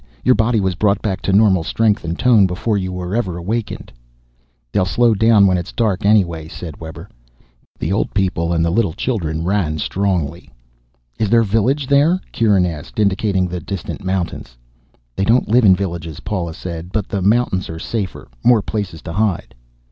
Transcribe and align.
Your 0.23 0.33
body 0.33 0.59
was 0.59 0.73
brought 0.73 0.99
back 1.03 1.21
to 1.21 1.31
normal 1.31 1.63
strength 1.63 2.03
and 2.03 2.17
tone, 2.17 2.47
before 2.47 2.75
you 2.75 2.91
ever 3.13 3.33
were 3.33 3.37
awakened." 3.37 3.91
"They'll 4.71 4.83
slow 4.87 5.13
down 5.13 5.45
when 5.45 5.59
it's 5.59 5.71
dark, 5.71 6.07
anyway," 6.07 6.47
said 6.47 6.81
Webber. 6.81 7.07
The 7.77 7.93
old 7.93 8.11
people 8.15 8.51
and 8.51 8.65
the 8.65 8.71
little 8.71 8.93
children 8.93 9.43
ran 9.43 9.77
strongly. 9.77 10.49
"Is 11.19 11.29
their 11.29 11.43
village 11.43 11.85
there?" 11.85 12.19
Kieran 12.31 12.65
asked, 12.65 12.97
indicating 12.97 13.47
the 13.47 13.59
distant 13.59 14.03
mountains. 14.03 14.57
"They 15.15 15.23
don't 15.23 15.47
live 15.47 15.65
in 15.65 15.75
villages," 15.75 16.19
Paula 16.21 16.55
said. 16.55 16.91
"But 16.91 17.07
the 17.07 17.21
mountains 17.21 17.69
are 17.69 17.77
safer. 17.77 18.27
More 18.43 18.63
places 18.63 19.03
to 19.03 19.13
hide." 19.13 19.53